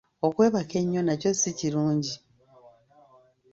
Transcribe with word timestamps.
Okwebaka 0.27 0.75
ennyo 0.81 1.01
nakyo 1.03 1.31
si 1.39 1.51
kirungi. 1.59 2.13